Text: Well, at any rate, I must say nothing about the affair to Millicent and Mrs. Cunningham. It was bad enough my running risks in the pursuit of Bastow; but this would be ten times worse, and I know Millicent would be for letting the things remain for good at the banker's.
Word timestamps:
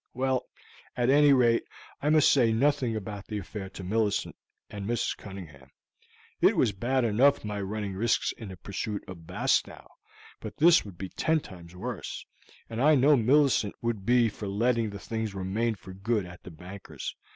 Well, 0.15 0.47
at 0.97 1.11
any 1.11 1.31
rate, 1.31 1.61
I 2.01 2.09
must 2.09 2.31
say 2.31 2.51
nothing 2.51 2.95
about 2.95 3.27
the 3.27 3.37
affair 3.37 3.69
to 3.69 3.83
Millicent 3.83 4.35
and 4.67 4.87
Mrs. 4.87 5.15
Cunningham. 5.15 5.69
It 6.41 6.57
was 6.57 6.71
bad 6.71 7.05
enough 7.05 7.45
my 7.45 7.61
running 7.61 7.93
risks 7.93 8.31
in 8.31 8.49
the 8.49 8.57
pursuit 8.57 9.03
of 9.07 9.27
Bastow; 9.27 9.87
but 10.39 10.57
this 10.57 10.83
would 10.83 10.97
be 10.97 11.09
ten 11.09 11.39
times 11.39 11.75
worse, 11.75 12.25
and 12.67 12.81
I 12.81 12.95
know 12.95 13.15
Millicent 13.15 13.75
would 13.83 14.03
be 14.03 14.27
for 14.27 14.47
letting 14.47 14.89
the 14.89 14.97
things 14.97 15.35
remain 15.35 15.75
for 15.75 15.93
good 15.93 16.25
at 16.25 16.41
the 16.41 16.49
banker's. 16.49 17.15